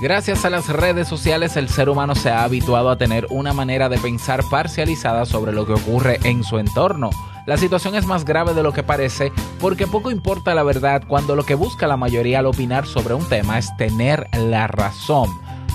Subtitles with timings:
[0.00, 3.88] Gracias a las redes sociales el ser humano se ha habituado a tener una manera
[3.88, 7.10] de pensar parcializada sobre lo que ocurre en su entorno.
[7.46, 11.34] La situación es más grave de lo que parece porque poco importa la verdad cuando
[11.34, 15.30] lo que busca la mayoría al opinar sobre un tema es tener la razón.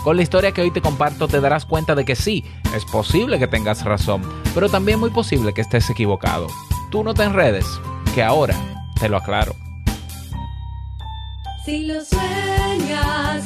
[0.06, 3.40] Con la historia que hoy te comparto te darás cuenta de que sí, es posible
[3.40, 4.22] que tengas razón,
[4.54, 6.48] pero también muy posible que estés equivocado.
[6.92, 7.66] Tú no te enredes,
[8.16, 8.56] que ahora
[9.00, 9.54] te lo aclaro.
[11.66, 13.46] Si lo sueñas,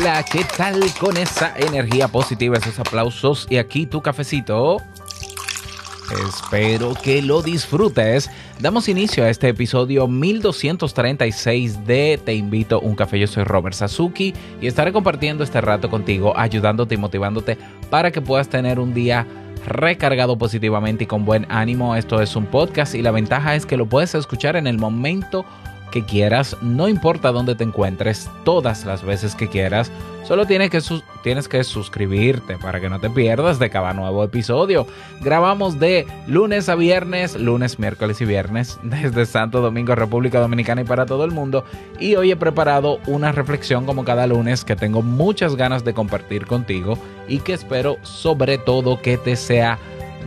[0.00, 4.76] Hola, ¿qué tal con esa energía positiva, esos aplausos y aquí tu cafecito?
[6.28, 8.30] Espero que lo disfrutes.
[8.60, 13.18] Damos inicio a este episodio 1236 de Te invito a un café.
[13.18, 17.58] Yo soy Robert Sasuki y estaré compartiendo este rato contigo, ayudándote y motivándote
[17.90, 19.26] para que puedas tener un día
[19.66, 21.96] recargado positivamente y con buen ánimo.
[21.96, 25.44] Esto es un podcast y la ventaja es que lo puedes escuchar en el momento
[25.90, 29.90] que quieras, no importa dónde te encuentres, todas las veces que quieras,
[30.24, 30.80] solo tienes que,
[31.22, 34.86] tienes que suscribirte para que no te pierdas de cada nuevo episodio.
[35.20, 40.84] Grabamos de lunes a viernes, lunes, miércoles y viernes, desde Santo Domingo, República Dominicana y
[40.84, 41.64] para todo el mundo.
[41.98, 46.46] Y hoy he preparado una reflexión como cada lunes que tengo muchas ganas de compartir
[46.46, 49.78] contigo y que espero sobre todo que te sea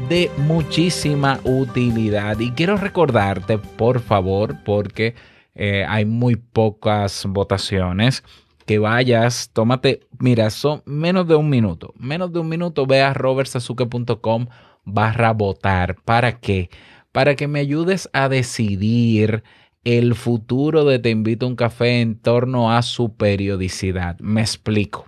[0.10, 2.40] de muchísima utilidad.
[2.40, 5.16] Y quiero recordarte, por favor, porque
[5.56, 8.24] eh, hay muy pocas votaciones.
[8.66, 11.94] Que vayas, tómate, mira, son menos de un minuto.
[11.98, 14.48] Menos de un minuto, ve a robertsazuke.com
[14.86, 15.96] barra votar.
[16.06, 16.70] ¿Para qué?
[17.12, 19.44] Para que me ayudes a decidir
[19.84, 24.20] el futuro de Te invito a un café en torno a su periodicidad.
[24.20, 25.06] Me explico.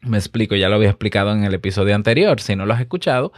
[0.00, 2.40] Me explico, ya lo había explicado en el episodio anterior.
[2.40, 3.32] Si no lo has escuchado,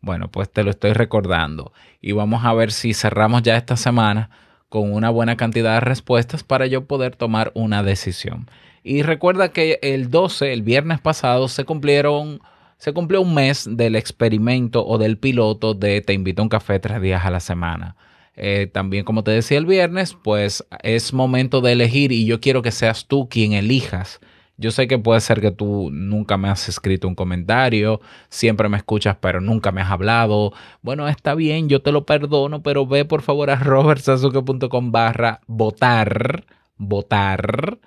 [0.00, 1.72] bueno, pues te lo estoy recordando.
[2.00, 4.30] Y vamos a ver si cerramos ya esta semana
[4.72, 8.48] con una buena cantidad de respuestas para yo poder tomar una decisión.
[8.82, 12.40] Y recuerda que el 12, el viernes pasado, se cumplieron,
[12.78, 16.78] se cumplió un mes del experimento o del piloto de Te invito a un café
[16.80, 17.96] tres días a la semana.
[18.34, 22.62] Eh, también, como te decía el viernes, pues es momento de elegir y yo quiero
[22.62, 24.20] que seas tú quien elijas
[24.62, 28.76] yo sé que puede ser que tú nunca me has escrito un comentario, siempre me
[28.76, 30.52] escuchas pero nunca me has hablado.
[30.80, 36.46] Bueno, está bien, yo te lo perdono, pero ve por favor a robertsazuke.com barra votar,
[36.76, 37.78] votar,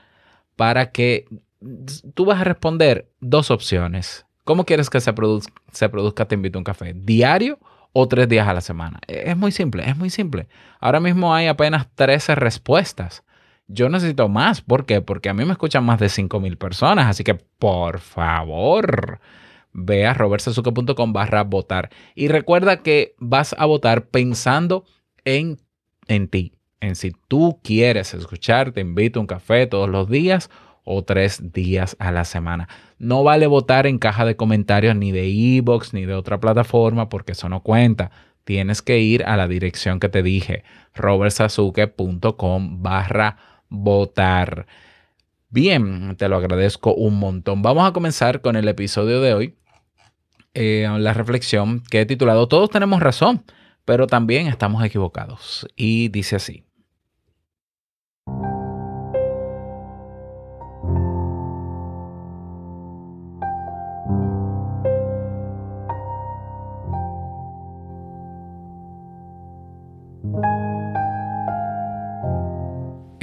[0.55, 1.25] para que
[2.13, 4.25] tú vas a responder dos opciones.
[4.43, 6.93] ¿Cómo quieres que se, produzca, se produzca Te invito a un café?
[6.93, 7.57] ¿Diario
[7.93, 8.99] o tres días a la semana?
[9.07, 10.47] Es muy simple, es muy simple.
[10.79, 13.23] Ahora mismo hay apenas 13 respuestas.
[13.67, 14.61] Yo necesito más.
[14.61, 15.01] ¿Por qué?
[15.01, 17.07] Porque a mí me escuchan más de 5.000 personas.
[17.07, 19.19] Así que, por favor,
[19.73, 21.89] ve a robertsazuke.com barra votar.
[22.13, 24.85] Y recuerda que vas a votar pensando
[25.23, 25.57] en,
[26.07, 26.53] en ti.
[26.79, 30.49] En si tú quieres escuchar, te invito a un café todos los días
[30.83, 32.69] o tres días a la semana.
[32.99, 35.27] No vale votar en caja de comentarios ni de
[35.57, 38.11] e-box ni de otra plataforma porque eso no cuenta.
[38.43, 44.67] Tienes que ir a la dirección que te dije, robertsazuke.com barra votar.
[45.49, 47.61] Bien, te lo agradezco un montón.
[47.61, 49.55] Vamos a comenzar con el episodio de hoy,
[50.53, 53.43] eh, la reflexión que he titulado Todos tenemos razón,
[53.85, 55.67] pero también estamos equivocados.
[55.75, 56.64] Y dice así.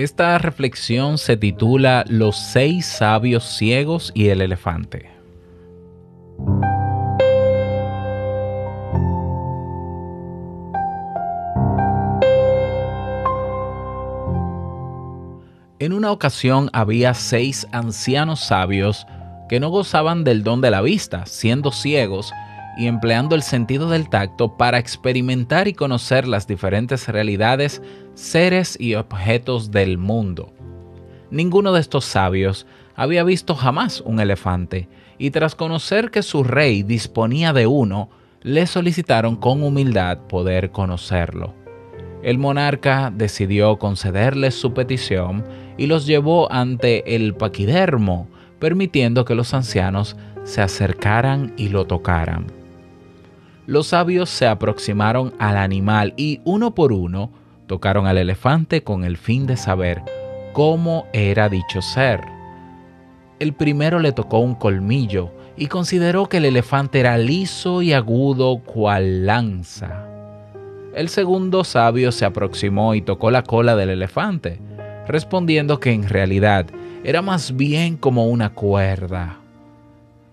[0.03, 5.09] Esta reflexión se titula Los seis sabios ciegos y el elefante.
[15.79, 19.07] En una ocasión había seis ancianos sabios
[19.49, 22.33] que no gozaban del don de la vista, siendo ciegos
[22.77, 27.83] y empleando el sentido del tacto para experimentar y conocer las diferentes realidades,
[28.15, 30.53] seres y objetos del mundo.
[31.31, 34.89] Ninguno de estos sabios había visto jamás un elefante,
[35.19, 38.11] y tras conocer que su rey disponía de uno,
[38.43, 41.55] le solicitaron con humildad poder conocerlo.
[42.23, 45.45] El monarca decidió concederles su petición
[45.77, 48.29] y los llevó ante el paquidermo,
[48.59, 52.62] permitiendo que los ancianos se acercaran y lo tocaran.
[53.67, 57.31] Los sabios se aproximaron al animal y uno por uno
[57.67, 60.03] tocaron al elefante con el fin de saber
[60.53, 62.20] cómo era dicho ser.
[63.38, 68.59] El primero le tocó un colmillo y consideró que el elefante era liso y agudo
[68.59, 70.06] cual lanza.
[70.94, 74.61] El segundo sabio se aproximó y tocó la cola del elefante,
[75.06, 76.67] respondiendo que en realidad
[77.05, 79.38] era más bien como una cuerda.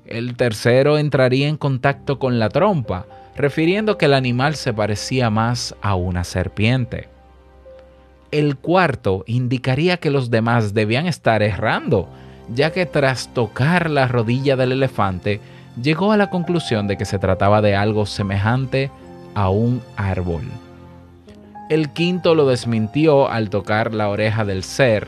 [0.05, 3.05] El tercero entraría en contacto con la trompa,
[3.39, 7.07] refiriendo que el animal se parecía más a una serpiente.
[8.31, 12.09] El cuarto indicaría que los demás debían estar errando,
[12.53, 15.39] ya que tras tocar la rodilla del elefante,
[15.81, 18.91] llegó a la conclusión de que se trataba de algo semejante
[19.35, 20.43] a un árbol.
[21.69, 25.07] El quinto lo desmintió al tocar la oreja del ser,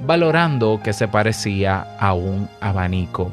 [0.00, 3.32] valorando que se parecía a un abanico.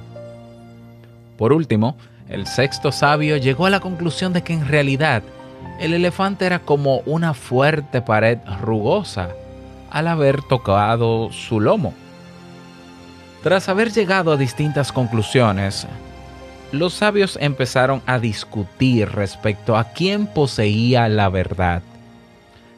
[1.38, 1.98] Por último,
[2.30, 5.24] el sexto sabio llegó a la conclusión de que en realidad
[5.80, 9.30] el elefante era como una fuerte pared rugosa
[9.90, 11.94] al haber tocado su lomo.
[13.44, 15.88] Tras haber llegado a distintas conclusiones,
[16.72, 21.82] los sabios empezaron a discutir respecto a quién poseía la verdad.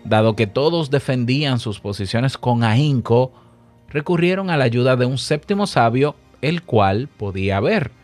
[0.04, 3.32] Dado que todos defendían sus posiciones con ahínco,
[3.90, 7.99] recurrieron a la ayuda de un séptimo sabio, el cual podía ver.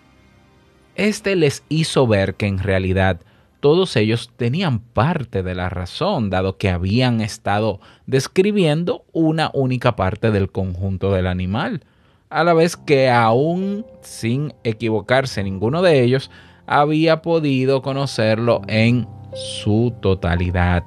[0.96, 3.20] Este les hizo ver que en realidad
[3.60, 10.32] todos ellos tenían parte de la razón, dado que habían estado describiendo una única parte
[10.32, 11.84] del conjunto del animal,
[12.30, 16.32] a la vez que aún sin equivocarse ninguno de ellos
[16.66, 20.84] había podido conocerlo en su totalidad.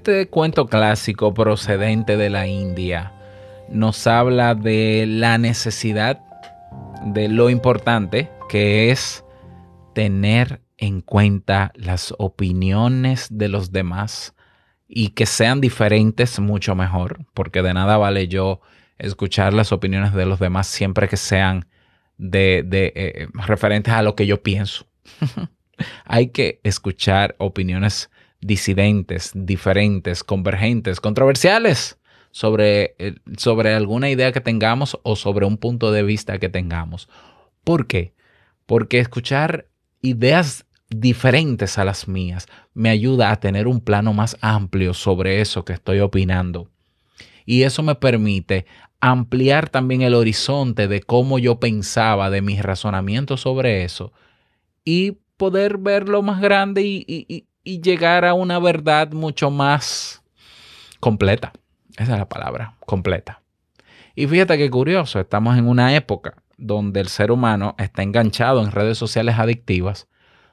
[0.00, 3.12] Este cuento clásico procedente de la India
[3.68, 6.22] nos habla de la necesidad
[7.04, 9.26] de lo importante que es
[9.94, 14.34] tener en cuenta las opiniones de los demás
[14.88, 18.62] y que sean diferentes mucho mejor, porque de nada vale yo
[18.96, 21.66] escuchar las opiniones de los demás siempre que sean
[22.16, 24.86] de, eh, referentes a lo que yo pienso.
[26.06, 28.08] Hay que escuchar opiniones
[28.40, 31.98] disidentes, diferentes, convergentes, controversiales
[32.30, 37.08] sobre, eh, sobre alguna idea que tengamos o sobre un punto de vista que tengamos.
[37.64, 38.14] ¿Por qué?
[38.66, 39.66] Porque escuchar
[40.00, 45.64] ideas diferentes a las mías me ayuda a tener un plano más amplio sobre eso
[45.64, 46.68] que estoy opinando.
[47.46, 48.66] Y eso me permite
[49.00, 54.12] ampliar también el horizonte de cómo yo pensaba, de mis razonamientos sobre eso,
[54.84, 57.46] y poder verlo más grande y, y
[57.78, 60.22] llegar a una verdad mucho más
[60.98, 61.52] completa.
[61.96, 63.42] Esa es la palabra, completa.
[64.14, 68.70] Y fíjate qué curioso, estamos en una época donde el ser humano está enganchado en
[68.70, 70.08] redes sociales adictivas,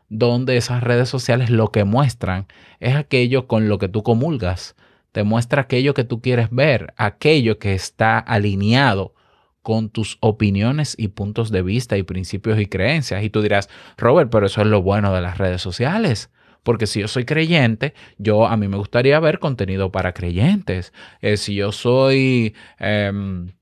[0.10, 2.48] donde esas redes sociales lo que muestran
[2.80, 4.76] es aquello con lo que tú comulgas,
[5.12, 9.16] te muestra aquello que tú quieres ver, aquello que está alineado
[9.64, 13.22] con tus opiniones y puntos de vista y principios y creencias.
[13.22, 16.30] Y tú dirás, Robert, pero eso es lo bueno de las redes sociales.
[16.68, 20.92] Porque si yo soy creyente, yo a mí me gustaría ver contenido para creyentes.
[21.22, 23.54] Eh, si yo soy, em,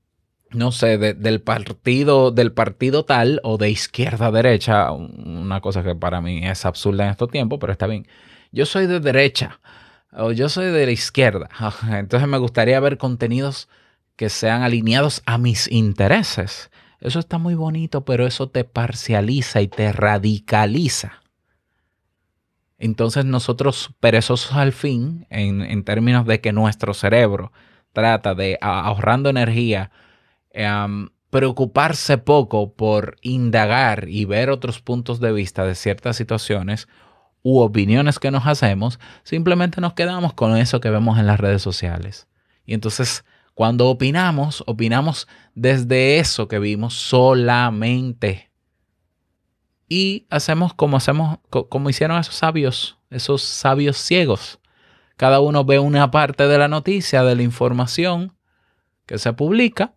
[0.50, 5.94] no sé, del partido, del partido tal o de izquierda a derecha, una cosa que
[5.94, 8.08] para mí es absurda en estos tiempos, pero está bien.
[8.50, 9.60] Yo soy de derecha
[10.10, 11.48] o yo soy de la izquierda.
[11.88, 13.68] Entonces me gustaría ver contenidos
[14.16, 16.72] que sean alineados a mis intereses.
[16.98, 21.22] Eso está muy bonito, pero eso te parcializa y te radicaliza.
[22.78, 27.52] Entonces nosotros perezosos al fin, en, términos de que nuestro cerebro
[27.92, 29.90] trata de, ahorrando energía,
[30.50, 36.88] em, preocuparse poco por indagar y ver otros puntos de vista de ciertas situaciones
[37.42, 41.62] u opiniones que nos hacemos, simplemente nos quedamos con eso que vemos en las redes
[41.62, 42.26] sociales.
[42.64, 48.45] Y entonces, cuando opinamos, opinamos desde eso que vimos solamente.
[49.88, 54.58] Y hacemos como hacemos, como hicieron esos sabios, esos sabios ciegos.
[55.16, 58.34] Cada uno ve una parte de la noticia, de la información
[59.06, 59.94] que se publica,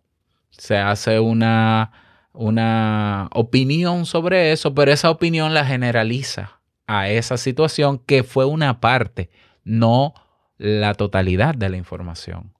[0.50, 1.92] se hace una,
[2.32, 8.80] una opinión sobre eso, pero esa opinión la generaliza a esa situación que fue una
[8.80, 9.30] parte,
[9.64, 10.14] no
[10.56, 12.52] la totalidad de la información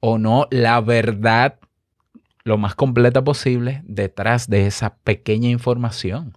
[0.00, 1.58] o no la verdad
[2.42, 6.36] lo más completa posible detrás de esa pequeña información.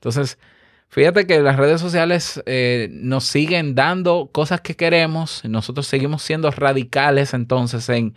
[0.00, 0.38] Entonces,
[0.88, 6.50] fíjate que las redes sociales eh, nos siguen dando cosas que queremos, nosotros seguimos siendo
[6.50, 8.14] radicales entonces en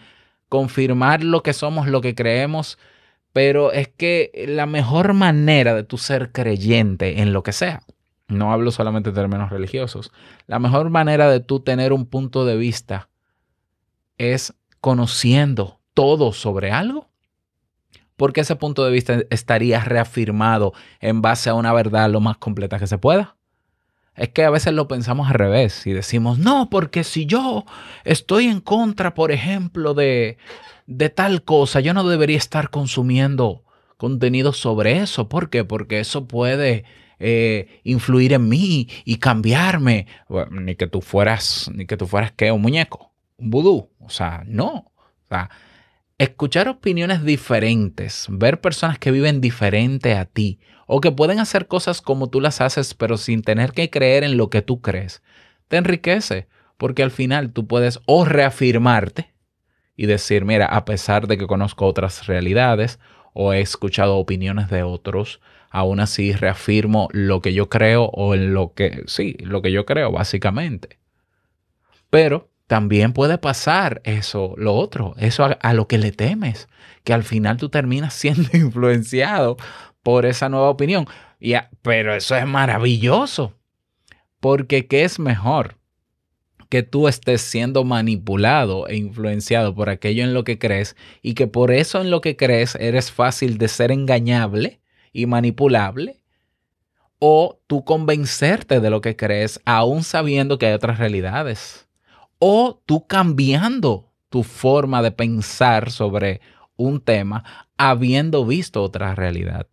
[0.47, 2.77] confirmar lo que somos, lo que creemos,
[3.33, 7.81] pero es que la mejor manera de tu ser creyente en lo que sea,
[8.29, 10.13] no hablo solamente de términos religiosos,
[10.47, 13.09] la mejor manera de tú tener un punto de vista
[14.17, 17.09] es conociendo todo sobre algo.
[18.15, 22.79] Porque ese punto de vista estaría reafirmado en base a una verdad lo más completa
[22.79, 23.35] que se pueda.
[24.15, 27.65] Es que a veces lo pensamos al revés y decimos, no, porque si yo
[28.03, 30.37] estoy en contra, por ejemplo, de,
[30.85, 33.63] de tal cosa, yo no debería estar consumiendo
[33.97, 35.29] contenido sobre eso.
[35.29, 35.63] ¿Por qué?
[35.63, 36.83] Porque eso puede
[37.17, 40.05] eh, influir en mí y cambiarme.
[40.51, 43.89] ni que tú fueras, ni que tú fueras que un muñeco un vudú.
[43.99, 44.91] O sea, no.
[44.95, 45.49] O sea,
[46.17, 52.01] escuchar opiniones diferentes, ver personas que viven diferente a ti o que pueden hacer cosas
[52.01, 55.23] como tú las haces, pero sin tener que creer en lo que tú crees,
[55.67, 59.33] te enriquece, porque al final tú puedes o reafirmarte
[59.95, 62.99] y decir, mira, a pesar de que conozco otras realidades
[63.33, 68.53] o he escuchado opiniones de otros, aún así reafirmo lo que yo creo o en
[68.53, 70.99] lo que, sí, lo que yo creo, básicamente.
[72.09, 76.69] Pero también puede pasar eso, lo otro, eso a, lo que le temes,
[77.03, 79.57] que al final tú terminas siendo influenciado
[80.01, 81.05] por esa nueva opinión.
[81.81, 83.53] pero eso es maravilloso,
[84.39, 85.77] porque ¿qué es mejor?
[86.69, 91.45] Que tú estés siendo manipulado e influenciado por aquello en lo que crees y que
[91.47, 96.23] por eso en lo que crees eres fácil de ser engañable y manipulable
[97.19, 101.87] o tú convencerte de lo que crees aún sabiendo que hay otras realidades
[102.45, 106.41] o tú cambiando tu forma de pensar sobre
[106.75, 109.67] un tema habiendo visto otra realidad.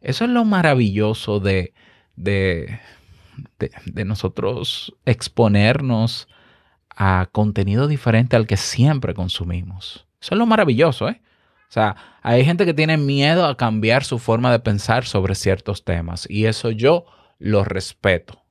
[0.00, 1.74] Eso es lo maravilloso de,
[2.16, 2.80] de,
[3.58, 6.28] de, nosotros exponernos
[6.96, 10.06] a contenido diferente al que siempre consumimos.
[10.18, 11.20] Eso es lo maravilloso, ¿eh?
[11.68, 15.84] O sea, hay gente que tiene miedo a cambiar su forma de pensar sobre ciertos
[15.84, 17.04] temas y eso yo
[17.38, 18.47] lo respeto.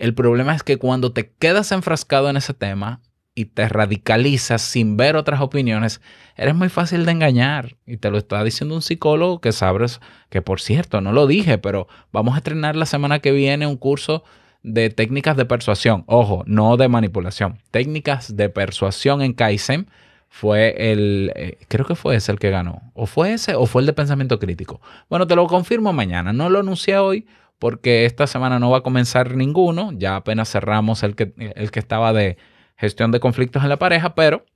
[0.00, 3.02] El problema es que cuando te quedas enfrascado en ese tema
[3.34, 6.00] y te radicalizas sin ver otras opiniones,
[6.36, 7.76] eres muy fácil de engañar.
[7.84, 11.58] Y te lo está diciendo un psicólogo que sabes que, por cierto, no lo dije,
[11.58, 14.24] pero vamos a estrenar la semana que viene un curso
[14.62, 16.04] de técnicas de persuasión.
[16.06, 17.58] Ojo, no de manipulación.
[17.70, 19.86] Técnicas de persuasión en Kaizen
[20.30, 22.90] fue el, eh, creo que fue ese el que ganó.
[22.94, 24.80] O fue ese o fue el de pensamiento crítico.
[25.10, 26.32] Bueno, te lo confirmo mañana.
[26.32, 27.26] No lo anuncié hoy
[27.60, 31.78] porque esta semana no va a comenzar ninguno, ya apenas cerramos el que, el que
[31.78, 32.38] estaba de
[32.76, 34.46] gestión de conflictos en la pareja, pero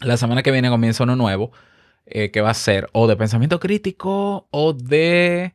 [0.00, 1.52] la semana que viene comienza uno nuevo,
[2.06, 5.54] eh, que va a ser o de pensamiento crítico o de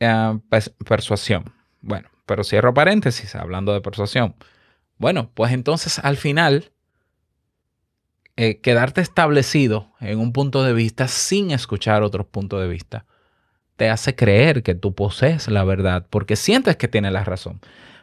[0.00, 0.38] eh,
[0.84, 1.54] persuasión.
[1.80, 4.34] Bueno, pero cierro paréntesis hablando de persuasión.
[4.98, 6.72] Bueno, pues entonces al final,
[8.34, 13.06] eh, quedarte establecido en un punto de vista sin escuchar otros puntos de vista
[13.76, 17.60] te hace creer que tú posees la verdad porque sientes que tienes la razón.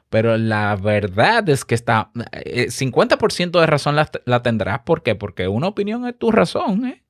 [0.10, 4.82] Pero la verdad es que está, 50% eh, de razón la, tendrás.
[4.82, 5.16] ¿Por qué?
[5.16, 6.86] Porque una opinión es tu razón.
[6.86, 7.04] ¿eh?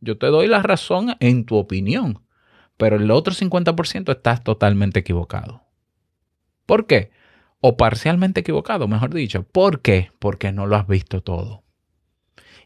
[0.00, 2.24] Yo te doy la razón en tu opinión.
[2.76, 5.62] Pero el otro 50% estás totalmente equivocado.
[6.66, 7.12] ¿Por qué?
[7.60, 9.44] O parcialmente equivocado, mejor dicho.
[9.44, 10.10] ¿Por qué?
[10.18, 11.62] Porque no lo has visto todo.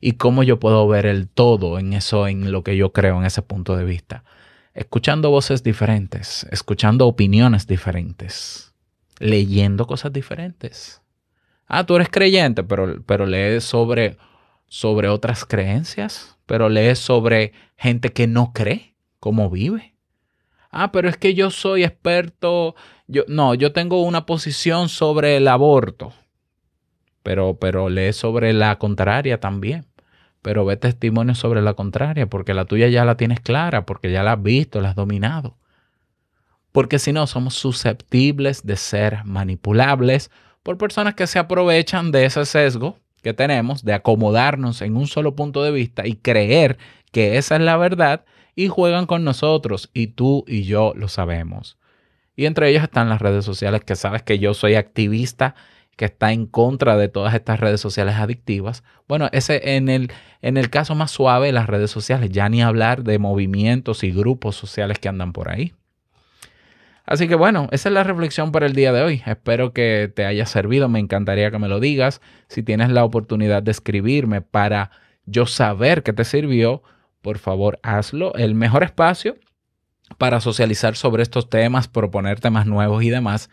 [0.00, 3.26] ¿Y cómo yo puedo ver el todo en eso, en lo que yo creo, en
[3.26, 4.24] ese punto de vista?
[4.74, 8.74] Escuchando voces diferentes, escuchando opiniones diferentes,
[9.18, 11.02] leyendo cosas diferentes.
[11.66, 14.16] Ah, tú eres creyente, pero, pero lees sobre,
[14.66, 19.94] sobre otras creencias, pero lees sobre gente que no cree, cómo vive.
[20.70, 22.74] Ah, pero es que yo soy experto,
[23.06, 26.14] yo no, yo tengo una posición sobre el aborto.
[27.22, 29.91] Pero pero lees sobre la contraria también
[30.42, 34.22] pero ve testimonios sobre la contraria, porque la tuya ya la tienes clara, porque ya
[34.22, 35.56] la has visto, la has dominado.
[36.72, 40.30] Porque si no, somos susceptibles de ser manipulables
[40.62, 45.36] por personas que se aprovechan de ese sesgo que tenemos de acomodarnos en un solo
[45.36, 46.76] punto de vista y creer
[47.12, 48.24] que esa es la verdad
[48.56, 51.78] y juegan con nosotros y tú y yo lo sabemos.
[52.34, 55.54] Y entre ellos están las redes sociales, que sabes que yo soy activista,
[55.96, 58.82] que está en contra de todas estas redes sociales adictivas.
[59.08, 63.04] Bueno, ese en el, en el caso más suave, las redes sociales, ya ni hablar
[63.04, 65.74] de movimientos y grupos sociales que andan por ahí.
[67.04, 69.22] Así que bueno, esa es la reflexión para el día de hoy.
[69.26, 70.88] Espero que te haya servido.
[70.88, 72.20] Me encantaría que me lo digas.
[72.48, 74.92] Si tienes la oportunidad de escribirme para
[75.26, 76.82] yo saber que te sirvió,
[77.20, 78.34] por favor hazlo.
[78.34, 79.36] El mejor espacio
[80.16, 83.50] para socializar sobre estos temas, proponer temas nuevos y demás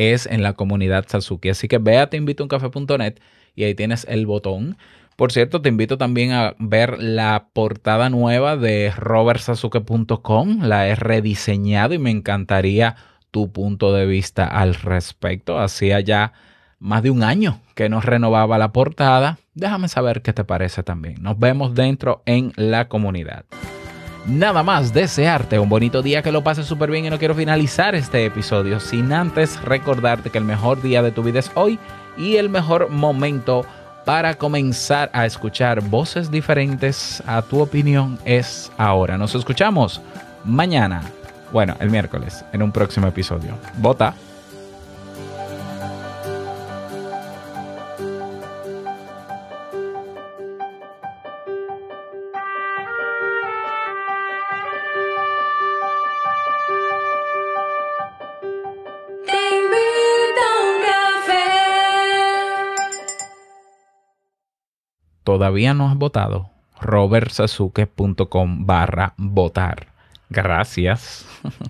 [0.00, 1.50] es en la comunidad Sasuke.
[1.50, 3.20] Así que ve a teinvitouncafe.net
[3.54, 4.78] y ahí tienes el botón.
[5.16, 10.60] Por cierto, te invito también a ver la portada nueva de robertsasuke.com.
[10.62, 12.96] La he rediseñado y me encantaría
[13.30, 15.58] tu punto de vista al respecto.
[15.58, 16.32] Hacía ya
[16.78, 19.38] más de un año que nos renovaba la portada.
[19.54, 21.22] Déjame saber qué te parece también.
[21.22, 23.44] Nos vemos dentro en la comunidad.
[24.26, 27.94] Nada más desearte un bonito día, que lo pases súper bien y no quiero finalizar
[27.94, 31.78] este episodio sin antes recordarte que el mejor día de tu vida es hoy
[32.18, 33.64] y el mejor momento
[34.04, 39.16] para comenzar a escuchar voces diferentes a tu opinión es ahora.
[39.16, 40.02] Nos escuchamos
[40.44, 41.02] mañana,
[41.50, 43.56] bueno, el miércoles, en un próximo episodio.
[43.78, 44.14] Bota.
[65.40, 66.50] ¿Todavía no has votado?
[66.82, 69.86] robertsasuke.com barra votar.
[70.28, 71.24] Gracias.